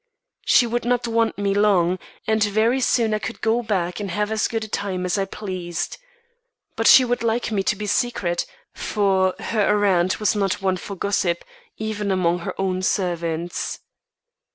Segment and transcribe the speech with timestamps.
[0.47, 4.31] She would not want me long, and very soon I could go back and have
[4.31, 5.99] as good a time as I pleased.
[6.75, 10.95] But she would like me to be secret, for her errand was not one for
[10.95, 11.45] gossip,
[11.77, 13.79] even among her own servants.